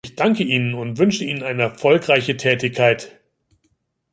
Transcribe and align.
Ich 0.03 0.15
danke 0.15 0.41
Ihnen 0.43 0.73
und 0.73 0.97
wünsche 0.97 1.23
Ihnen 1.25 1.43
eine 1.43 1.61
erfolgreiche 1.61 2.35
Tätigkeit. 2.35 3.19